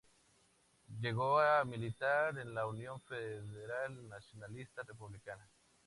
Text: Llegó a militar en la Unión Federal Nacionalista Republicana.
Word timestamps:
Llegó 0.99 1.39
a 1.39 1.63
militar 1.63 2.35
en 2.39 2.55
la 2.55 2.65
Unión 2.65 2.99
Federal 3.01 4.09
Nacionalista 4.09 4.81
Republicana. 4.81 5.47